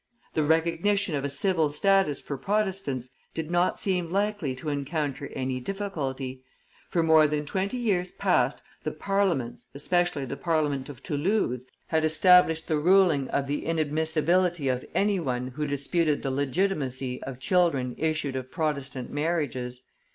The 0.33 0.41
recognition 0.41 1.13
of 1.13 1.23
a 1.23 1.29
civil 1.29 1.71
status 1.71 2.19
for 2.19 2.35
Protestants 2.35 3.11
did 3.35 3.51
not 3.51 3.77
seem 3.79 4.09
likely 4.09 4.55
to 4.55 4.69
encounter 4.69 5.27
any 5.35 5.59
difficulty. 5.59 6.41
For 6.89 7.03
more 7.03 7.27
than 7.27 7.45
twenty 7.45 7.77
years 7.77 8.09
past 8.09 8.63
the 8.81 8.89
parliaments, 8.89 9.67
especially 9.75 10.25
the 10.25 10.35
parliament 10.37 10.89
of 10.89 11.03
Toulouse, 11.03 11.67
had 11.89 12.03
established 12.03 12.67
the 12.67 12.79
ruling 12.79 13.27
of 13.29 13.45
the 13.45 13.61
inadmissibility 13.63 14.69
of 14.73 14.83
any 14.95 15.19
one 15.19 15.49
who 15.49 15.67
disputed 15.67 16.23
the 16.23 16.31
legitimacy 16.31 17.21
of 17.25 17.37
children 17.39 17.93
issue 17.99 18.31
of 18.35 18.49
Protestant 18.49 19.11
marriages. 19.11 19.81